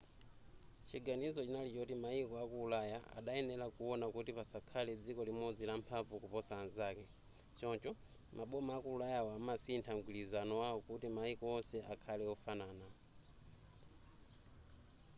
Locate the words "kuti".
4.15-4.31, 10.89-11.07